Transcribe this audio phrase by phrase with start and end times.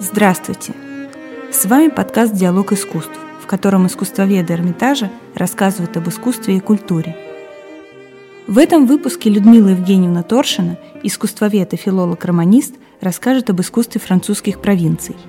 [0.00, 0.74] Здравствуйте!
[1.50, 7.16] С вами подкаст «Диалог искусств», в котором искусствоведы Эрмитажа рассказывают об искусстве и культуре.
[8.46, 15.16] В этом выпуске Людмила Евгеньевна Торшина, искусствовед и филолог-романист, расскажет об искусстве французских провинций–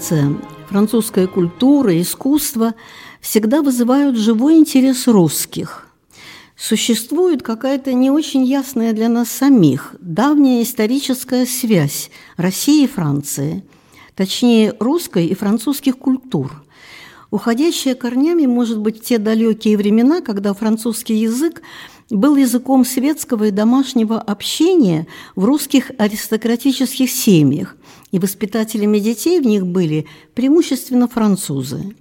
[0.00, 0.34] Франция,
[0.70, 2.74] французская культура, искусство
[3.20, 5.88] всегда вызывают живой интерес русских.
[6.56, 13.62] Существует какая-то не очень ясная для нас самих давняя историческая связь России и Франции,
[14.14, 16.64] точнее русской и французских культур–
[17.30, 21.62] уходящая корнями, может быть, в те далекие времена, когда французский язык
[22.10, 27.76] был языком светского и домашнего общения в русских аристократических семьях,
[28.10, 31.94] и воспитателями детей в них были преимущественно французы.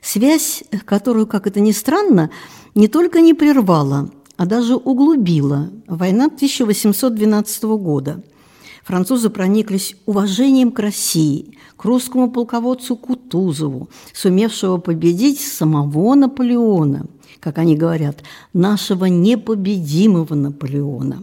[0.00, 2.30] Связь, которую, как это ни странно,
[2.74, 8.22] не только не прервала, а даже углубила война 1812 года.
[8.82, 17.06] Французы прониклись уважением к России, к русскому полководцу Кутузову, сумевшего победить самого Наполеона,
[17.38, 21.22] как они говорят, нашего непобедимого Наполеона.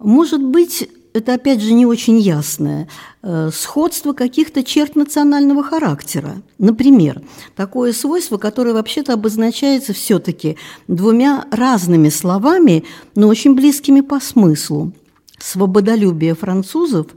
[0.00, 2.88] Может быть, это опять же не очень ясное,
[3.22, 6.42] э, сходство каких-то черт национального характера.
[6.58, 7.20] Например,
[7.54, 10.56] такое свойство, которое вообще-то обозначается все-таки
[10.88, 14.92] двумя разными словами, но очень близкими по смыслу.
[15.38, 17.08] Свободолюбие французов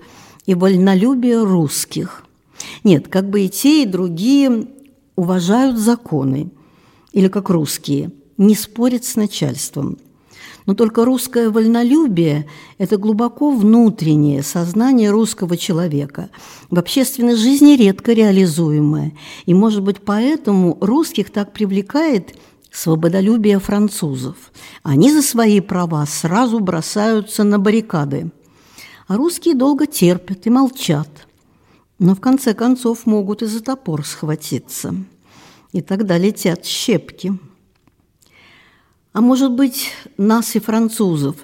[0.46, 2.26] и вольнолюбие русских.
[2.84, 4.68] Нет, как бы и те, и другие
[5.16, 6.50] уважают законы,
[7.14, 9.98] или как русские, не спорят с начальством–
[10.66, 16.30] но только русское вольнолюбие– это глубоко внутреннее сознание русского человека,
[16.70, 19.14] в общественной жизни редко реализуемое.
[19.46, 22.36] И, может быть, поэтому русских так привлекает
[22.72, 24.36] свободолюбие французов.
[24.84, 28.32] Они за свои права сразу бросаются на баррикады.
[29.08, 31.10] А русские долго терпят и молчат.
[32.00, 34.96] Но в конце концов могут и за топор схватиться.
[35.72, 37.38] И тогда летят щепки–
[39.16, 41.38] а может быть, нас и французов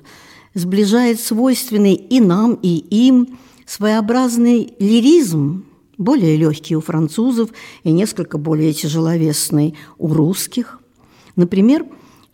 [0.53, 2.67] сближает свойственный и нам, и
[3.07, 5.63] им своеобразный лиризм,
[5.97, 7.51] более легкий у французов
[7.85, 10.81] и несколько более тяжеловесный у русских.
[11.37, 11.85] Например,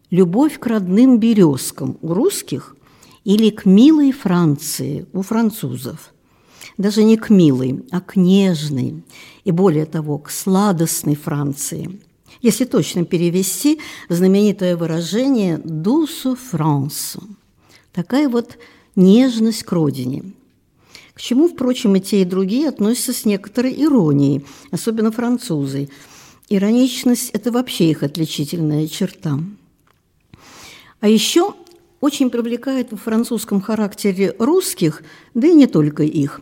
[0.10, 2.76] любовь к родным березкам у русских
[3.24, 6.16] или к милой Франции у французов.
[6.80, 9.04] Даже не к милой, а к нежной
[9.44, 12.02] и, более того, к сладостной Франции–
[12.42, 17.24] если точно перевести знаменитое выражение «дусу Франсу».
[17.94, 18.58] Такая вот
[18.96, 20.34] нежность к родине.
[21.14, 25.90] К чему, впрочем, и те, и другие относятся с некоторой иронией, особенно французы.
[26.48, 29.40] Ироничность– это вообще их отличительная черта.
[31.00, 31.56] А еще
[32.02, 35.04] очень привлекает в французском характере русских,
[35.34, 36.42] да и не только их,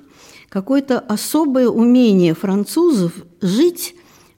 [0.50, 3.96] какое-то особое умение французов жить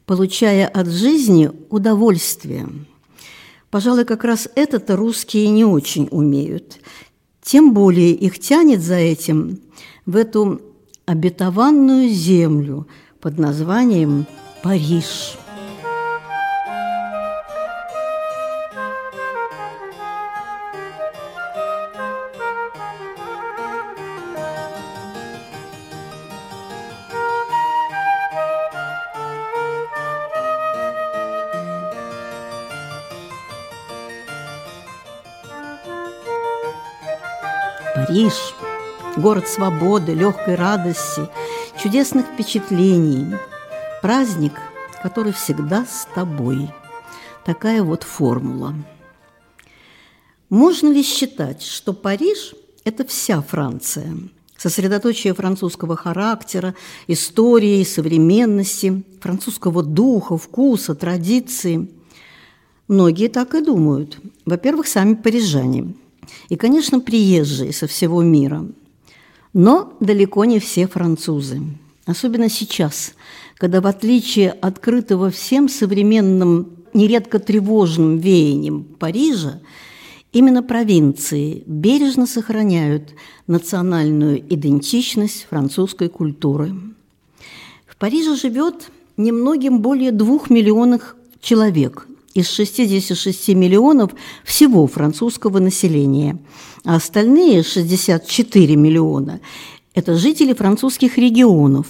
[0.07, 2.67] получая от жизни удовольствие.
[3.69, 6.79] Пожалуй, как раз это-то русские не очень умеют.
[7.43, 9.59] Тем более их тянет за этим
[10.05, 10.61] в эту
[11.05, 12.87] обетованную землю
[13.19, 14.25] под названием
[14.63, 15.37] Париж.
[39.27, 41.27] Город свободы, легкой радости,
[41.83, 43.35] чудесных впечатлений,
[44.01, 44.53] праздник,
[45.03, 46.69] который всегда с тобой.
[47.43, 48.73] Такая вот формула.
[50.47, 54.13] Можно ли считать, что Париж– это вся Франция,
[54.55, 56.73] сосредоточие французского характера,
[57.07, 61.91] истории, современности, французского духа, вкуса, традиции?
[62.87, 64.21] Многие так и думают.
[64.45, 65.95] Во-первых, сами парижане–
[66.49, 68.65] и, конечно, приезжие со всего мира.
[69.57, 71.59] Но далеко не все французы.
[72.05, 73.15] Особенно сейчас,
[73.55, 79.59] когда в отличие открытого всем современным, нередко тревожным веянием Парижа,
[80.31, 83.15] именно провинции бережно сохраняют
[83.47, 86.75] национальную идентичность французской культуры.
[87.87, 92.06] В Париже живет немногим более двух миллионов человек,
[92.37, 94.11] из 66 миллионов
[94.43, 96.37] всего французского населения,
[96.85, 99.41] а остальные 64 миллиона–
[99.95, 101.87] это жители французских регионов.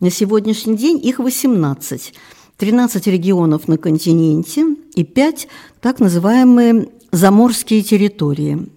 [0.00, 2.14] На сегодняшний день их 18–
[2.56, 5.48] 13 регионов на континенте и 5
[5.80, 8.68] так называемые заморские территории.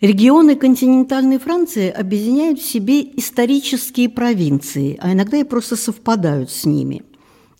[0.00, 7.02] Регионы континентальной Франции объединяют в себе исторические провинции, а иногда и просто совпадают с ними.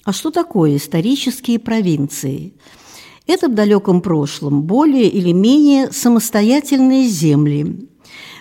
[0.04, 2.54] А что такое исторические провинции?
[3.26, 7.88] Это в далеком прошлом более или менее самостоятельные земли.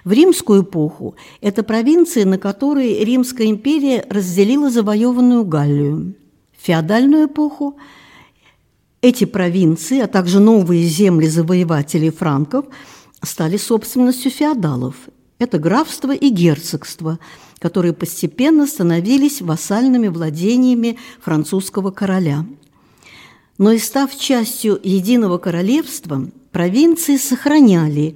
[0.04, 6.16] В римскую эпоху это провинции, на которые Римская империя разделила завоеванную Галлию.
[6.58, 7.78] В феодальную эпоху
[9.02, 12.66] эти провинции, а также новые земли завоевателей франков–
[13.26, 14.96] стали собственностью феодалов.
[15.40, 17.20] Это графство и герцогство,
[17.60, 22.46] которые постепенно становились вассальными владениями французского короля.
[23.58, 28.16] Но и став частью единого королевства, провинции сохраняли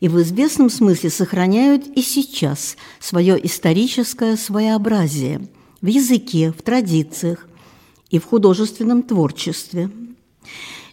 [0.00, 5.48] и в известном смысле сохраняют и сейчас свое историческое своеобразие
[5.80, 7.48] в языке, в традициях
[8.10, 9.90] и в художественном творчестве.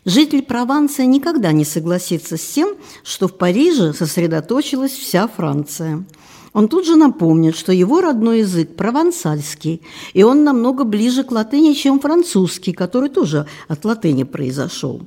[0.06, 6.04] Житель Прованса никогда не согласится с тем, что в Париже сосредоточилась вся Франция.
[6.52, 9.82] Он тут же напомнит, что его родной язык– провансальский,
[10.14, 15.02] и он намного ближе к латыни, чем французский, который тоже от латыни произошел.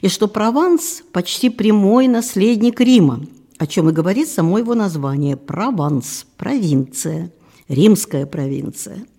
[0.00, 3.20] И что Прованс– почти прямой наследник Рима,
[3.58, 7.30] о чем и говорит само его название– Прованс, провинция,
[7.68, 9.06] римская провинция–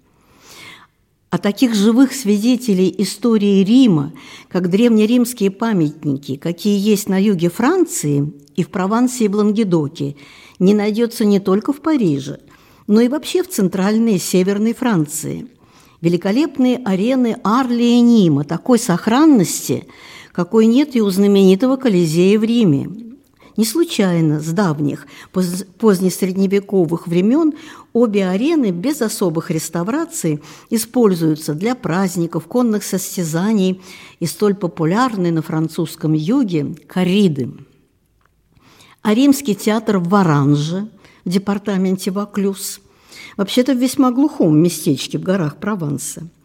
[1.29, 4.13] а таких живых свидетелей истории Рима,
[4.47, 10.15] как древнеримские памятники, какие есть на юге Франции и в Провансе и Блангедоке,
[10.57, 12.39] не найдется не только в Париже,
[12.87, 15.47] но и вообще в центральной и северной Франции.
[16.01, 19.85] Великолепные арены Арли и Нима такой сохранности,
[20.31, 23.08] какой нет и у знаменитого Колизея в Риме.
[23.59, 27.55] Не случайно с давних позднесредневековых времен
[27.91, 33.81] обе арены без особых реставраций используются для праздников, конных состязаний
[34.21, 37.51] и столь популярны на французском юге кориды.
[39.01, 40.87] А римский театр в Варанже,
[41.25, 42.79] в департаменте Ваклюс,
[43.35, 46.29] вообще-то в весьма глухом местечке в горах Прованса–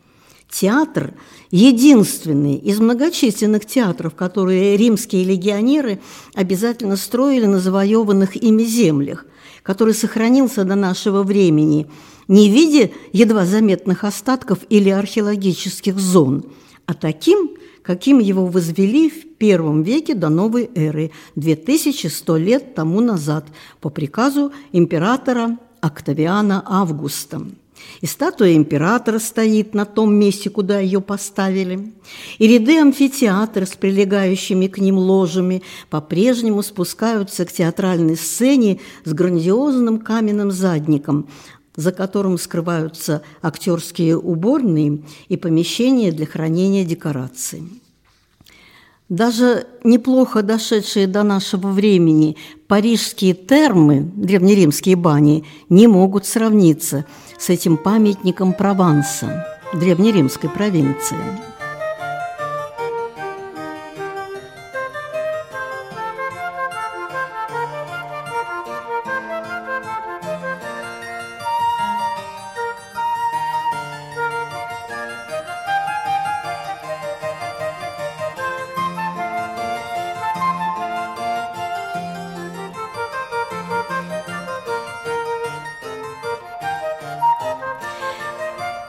[0.50, 1.14] Театр–
[1.50, 6.00] единственный из многочисленных театров, которые римские легионеры
[6.34, 9.26] обязательно строили на завоеванных ими землях,
[9.62, 11.86] который сохранился до нашего времени
[12.28, 16.44] не в виде едва заметных остатков или археологических зон,
[16.86, 17.50] а таким,
[17.82, 23.46] каким его возвели в первом веке до новой эры, 2100 лет тому назад,
[23.80, 27.42] по приказу императора Октавиана Августа.
[28.00, 31.92] И статуя императора стоит на том месте, куда ее поставили.
[32.38, 39.98] И ряды амфитеатра с прилегающими к ним ложами по-прежнему спускаются к театральной сцене с грандиозным
[39.98, 41.28] каменным задником,
[41.76, 47.62] за которым скрываются актерские уборные и помещения для хранения декораций.
[49.10, 52.36] Даже неплохо дошедшие до нашего времени
[52.68, 57.04] парижские термы, древнеримские бани, не могут сравниться
[57.38, 61.18] с этим памятником Прованса, древнеримской провинции.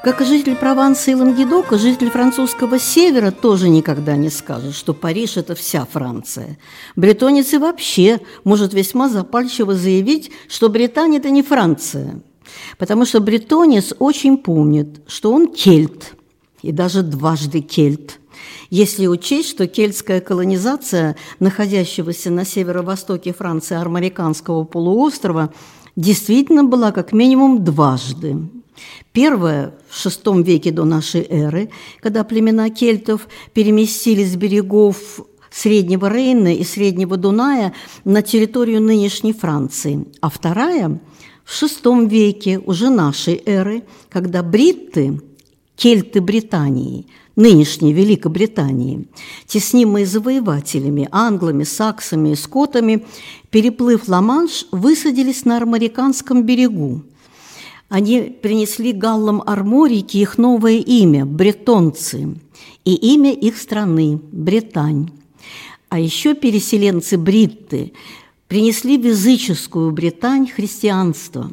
[0.05, 5.35] Как и житель Прованса и Лангедока, житель французского севера тоже никогда не скажет, что Париж–
[5.37, 6.59] это вся Франция.
[6.95, 12.21] Бретонец и вообще может весьма запальчиво заявить, что Британия– это не Франция,
[12.77, 16.13] потому что бретонец очень помнит, что он кельт,
[16.61, 18.19] и даже дважды кельт–
[18.69, 25.51] если учесть, что кельтская колонизация находящегося на северо-востоке Франции Армариканского полуострова
[25.95, 28.37] действительно была как минимум дважды.
[29.13, 31.69] Первое в VI веке до нашей эры,
[32.01, 34.97] когда племена кельтов переместились с берегов
[35.51, 40.99] Среднего Рейна и Среднего Дуная на территорию нынешней Франции, а вторая
[41.45, 45.21] в VI веке уже нашей эры, когда бритты,
[45.77, 49.07] кельты Британии, нынешней Великобритании,
[49.47, 53.05] теснимые завоевателями, англами, саксами и скотами,
[53.49, 57.03] переплыв Ла-Манш, высадились на Армариканском берегу–
[57.95, 62.35] они принесли галлам арморики их новое имя– бретонцы.
[62.83, 65.11] и имя их страны– Британь.
[65.87, 67.93] А еще переселенцы бритты
[68.49, 71.49] принесли в языческую Британь христианство.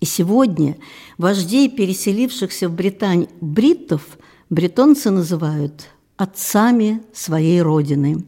[0.00, 0.78] И сегодня
[1.16, 4.18] вождей переселившихся в Британь бриттов
[4.50, 8.24] бретонцы называют отцами своей родины.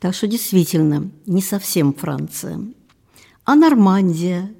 [0.00, 2.60] Так что действительно не совсем Франция.
[3.44, 4.54] А Нормандия,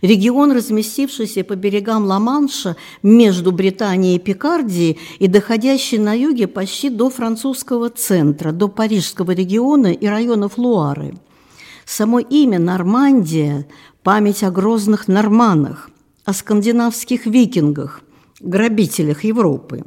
[0.00, 7.10] регион, разместившийся по берегам Ла-Манша между Британией и Пикардией и доходящий на юге почти до
[7.10, 11.14] французского центра, до парижского региона и районов Луары.
[11.84, 13.66] Само имя Нормандия–
[14.02, 15.90] память о грозных норманах,
[16.24, 18.00] о скандинавских викингах,
[18.40, 19.84] грабителях Европы.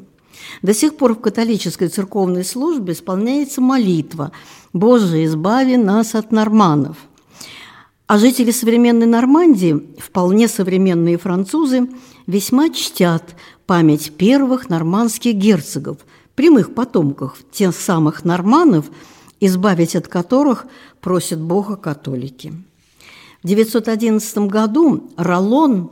[0.62, 4.32] До сих пор в католической церковной службе исполняется молитва
[4.72, 6.98] «Боже, избави нас от норманов».
[8.08, 11.90] А жители современной Нормандии, вполне современные французы,
[12.28, 13.36] весьма чтят
[13.66, 15.98] память первых нормандских герцогов,
[16.36, 18.86] прямых потомков тех самых норманов,
[19.40, 20.68] избавить от которых
[21.02, 22.54] просят Бога католики.
[23.42, 25.92] В 911 году Ролон,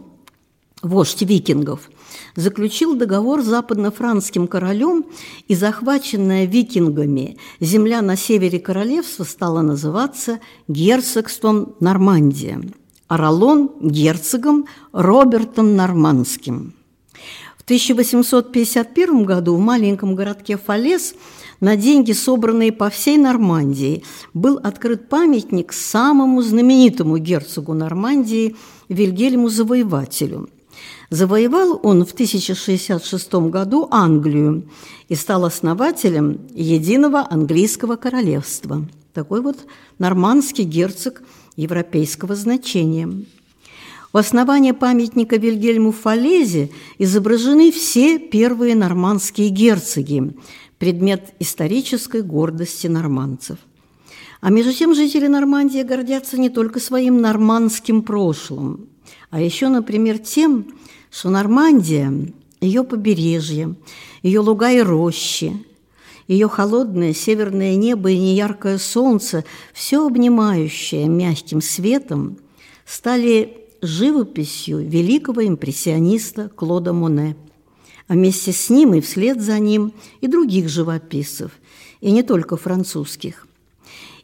[0.84, 1.90] вождь викингов,
[2.36, 5.06] заключил договор с западно-франским королем,
[5.48, 12.62] и захваченная викингами земля на севере королевства стала называться герцогством Нормандия,
[13.08, 13.18] а
[13.82, 16.74] герцогом Робертом Нормандским.
[17.58, 21.16] В 1851 году в маленьком городке Фалес
[21.62, 24.04] на деньги, собранные по всей Нормандии,
[24.34, 28.58] был открыт памятник самому знаменитому герцогу Нормандии
[28.90, 30.50] Вильгельму Завоевателю–
[31.14, 34.68] Завоевал он в 1066 году Англию
[35.10, 38.88] и стал основателем единого английского королевства.
[39.14, 39.58] Такой вот
[40.00, 41.22] нормандский герцог
[41.56, 43.26] европейского значения.
[44.12, 50.34] В основании памятника Вильгельму Фалезе изображены все первые нормандские герцоги,
[50.80, 53.60] предмет исторической гордости нормандцев.
[54.42, 58.90] А между тем жители Нормандии гордятся не только своим нормандским прошлым,
[59.30, 60.66] а еще, например, тем,
[61.14, 62.12] что Нормандия,
[62.60, 63.76] ее побережье,
[64.24, 65.64] ее луга и рощи,
[66.28, 72.38] ее холодное северное небо и неяркое солнце, все обнимающее мягким светом,
[72.86, 77.36] стали живописью великого импрессиониста Клода Моне,
[78.08, 81.52] а вместе с ним и вслед за ним и других живописцев,
[82.02, 83.46] и не только французских.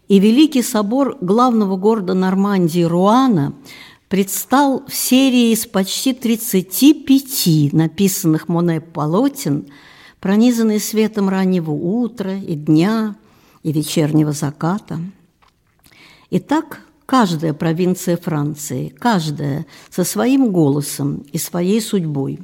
[0.08, 3.53] И Великий собор главного города Нормандии Руана–
[4.10, 9.68] предстал в серии из почти 35 написанных Моне полотен,
[10.20, 13.16] пронизанный светом раннего утра и дня,
[13.63, 15.00] и вечернего заката.
[16.30, 22.39] И так каждая провинция Франции, каждая со своим голосом и своей судьбой.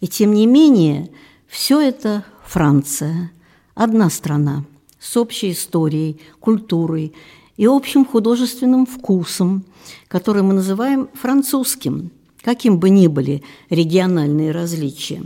[0.00, 1.10] И тем не менее,
[1.48, 3.32] все это Франция,
[3.74, 4.64] одна страна
[5.00, 7.14] с общей историей, культурой
[7.56, 9.64] и общим художественным вкусом,
[10.08, 12.10] который мы называем французским,
[12.42, 15.22] каким бы ни были региональные различия.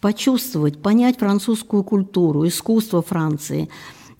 [0.00, 3.68] Почувствовать, понять французскую культуру, искусство Франции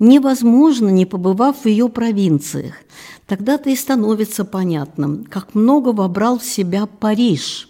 [0.00, 2.75] невозможно, не побывав в ее провинциях.
[3.27, 7.69] Тогда-то и становится понятным, как много вобрал в себя Париж,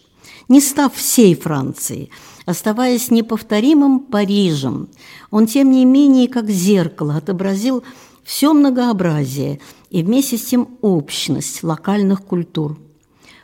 [0.48, 2.10] не став всей Францией,
[2.46, 4.88] оставаясь неповторимым Парижем.
[5.30, 7.84] Он, тем не менее, как зеркало отобразил
[8.24, 9.60] все многообразие
[9.90, 12.78] и вместе с тем общность локальных культур.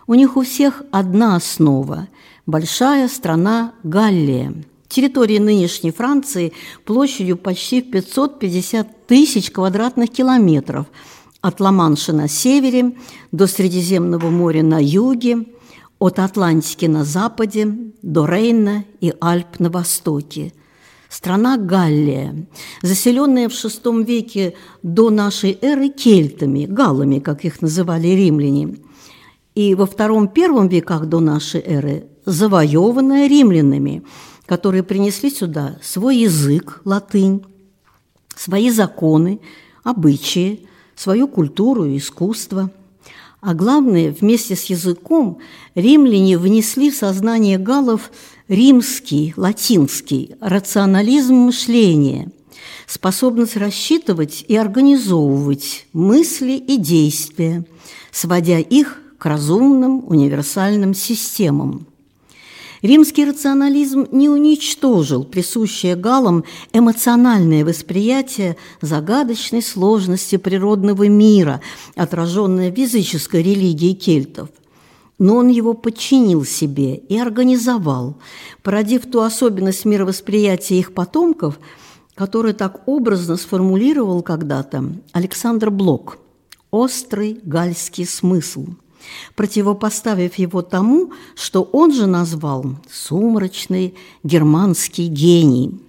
[0.06, 2.08] У них у всех одна основа–
[2.46, 4.54] большая страна Галлия,
[4.88, 6.52] территория нынешней Франции
[6.84, 10.86] площадью почти в 550 тысяч квадратных километров
[11.40, 12.96] от Ла-Манша на севере
[13.32, 15.46] до Средиземного моря на юге,
[15.98, 17.66] от Атлантики на западе
[18.02, 20.52] до Рейна и Альп на востоке–
[21.08, 22.46] Страна Галлия,
[22.82, 28.78] заселенная в VI веке до нашей эры кельтами, галлами, как их называли римляне,
[29.54, 34.02] и во II-I веках до нашей эры завоеванная римлянами,
[34.46, 37.44] которые принесли сюда свой язык, латынь,
[38.34, 39.40] свои законы,
[39.82, 42.70] обычаи, свою культуру и искусство.
[43.40, 45.38] А главное, вместе с языком
[45.74, 48.10] римляне внесли в сознание галлов
[48.48, 52.30] римский, латинский рационализм мышления,
[52.86, 57.64] способность рассчитывать и организовывать мысли и действия,
[58.10, 61.86] сводя их к разумным универсальным системам.
[62.82, 71.60] Римский рационализм не уничтожил присущее галам эмоциональное восприятие загадочной сложности природного мира,
[71.94, 74.48] отраженное в языческой религии кельтов–
[75.18, 78.18] но он его подчинил себе и организовал,
[78.62, 81.58] породив ту особенность мировосприятия их потомков,
[82.14, 86.18] которую так образно сформулировал когда-то Александр Блок
[86.70, 88.66] «Острый гальский смысл»,
[89.34, 95.80] противопоставив его тому, что он же назвал «сумрачный германский гений».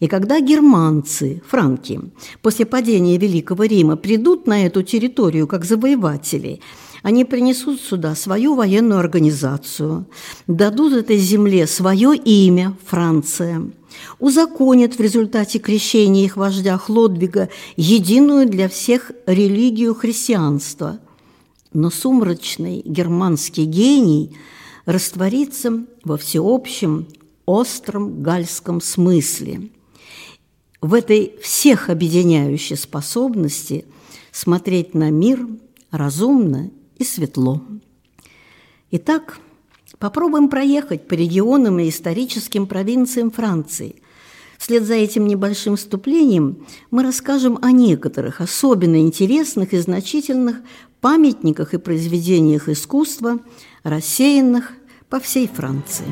[0.00, 2.00] И когда германцы, франки,
[2.42, 6.60] после падения Великого Рима придут на эту территорию как завоеватели–
[7.02, 10.06] они принесут сюда свою военную организацию,
[10.46, 13.70] дадут этой земле свое имя– Франция,
[14.18, 20.98] узаконят в результате крещения их вождя Хлодвига единую для всех религию христианства.
[21.72, 24.36] Но сумрачный германский гений
[24.86, 27.06] растворится во всеобщем
[27.46, 29.70] остром гальском смысле.
[30.80, 33.84] В этой всех объединяющей способности
[34.32, 35.46] смотреть на мир
[35.90, 37.62] разумно и светло.
[38.90, 39.38] Итак,
[39.98, 43.96] попробуем проехать по регионам и историческим провинциям Франции.
[44.58, 50.58] Вслед за этим небольшим вступлением мы расскажем о некоторых особенно интересных и значительных
[51.00, 53.38] памятниках и произведениях искусства,
[53.82, 54.72] рассеянных
[55.08, 56.06] по всей Франции.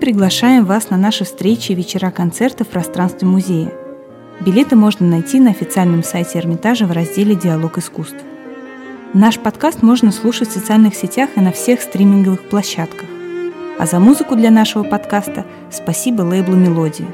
[0.00, 3.70] Приглашаем вас на наши встречи и вечера концерты в пространстве музея.
[4.40, 8.16] Билеты можно найти на официальном сайте Эрмитажа в разделе «Диалог искусств».
[9.12, 13.08] Наш подкаст можно слушать в социальных сетях и на всех стриминговых площадках.
[13.78, 17.08] А за музыку для нашего подкаста спасибо лейблу «Мелодия».